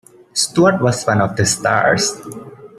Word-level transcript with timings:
Stuart 0.33 0.81
was 0.81 1.03
one 1.03 1.21
of 1.21 1.35
the 1.35 1.45
stars. 1.45 2.19